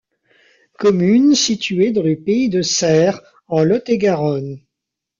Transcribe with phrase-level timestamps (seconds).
[0.79, 4.59] Commune située dans le Pays de Serres, en Lot-et-Garonne.